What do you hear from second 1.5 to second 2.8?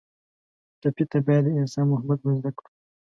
انسان محبت ور زده کړو.